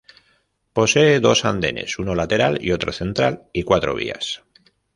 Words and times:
Posee 0.77 1.19
dos 1.19 1.45
andenes 1.45 1.99
uno 1.99 2.15
lateral 2.15 2.57
y 2.59 2.71
otro 2.71 2.91
central 2.91 3.43
y 3.53 3.61
cuatro 3.61 3.93
vías. 3.93 4.41